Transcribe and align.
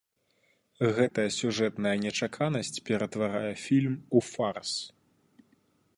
Гэтая 0.99 1.25
сюжэтная 1.39 1.93
нечаканасць 2.05 2.73
ператварае 2.89 3.53
фільм 3.67 3.93
у 4.09 4.19
фарс. 4.33 4.73